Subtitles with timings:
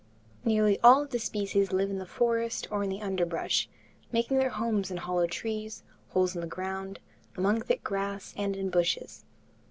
[0.43, 3.69] Nearly all of the species live in the forest or in the underbrush,
[4.11, 6.99] making their homes in hollow trees, holes in the ground,
[7.37, 9.25] among thick grass and in bushes.